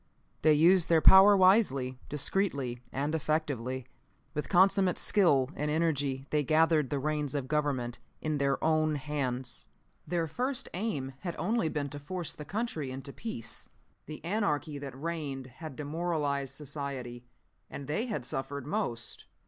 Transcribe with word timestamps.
They 0.41 0.53
used 0.53 0.89
their 0.89 0.99
power 0.99 1.37
wisely, 1.37 1.99
discreetly, 2.09 2.81
and 2.91 3.13
effectively. 3.13 3.85
With 4.33 4.49
consummate 4.49 4.97
skill 4.97 5.51
and 5.55 5.69
energy 5.69 6.25
they 6.31 6.43
gathered 6.43 6.89
the 6.89 6.97
reins 6.97 7.35
of 7.35 7.47
Government 7.47 7.99
in 8.19 8.39
their 8.39 8.57
own 8.63 8.95
hands. 8.95 9.67
"Their 10.07 10.25
first 10.25 10.67
aim 10.73 11.13
had 11.19 11.35
been 11.35 11.41
only 11.45 11.69
to 11.69 11.99
force 11.99 12.33
the 12.33 12.45
country 12.45 12.89
into 12.89 13.13
peace. 13.13 13.69
The 14.07 14.25
anarchy 14.25 14.79
that 14.79 14.99
reigned 14.99 15.45
had 15.61 15.75
demoralized 15.75 16.55
society, 16.55 17.27
and 17.69 17.85
they 17.85 18.07
had 18.07 18.25
suffered 18.25 18.65
most. 18.65 19.25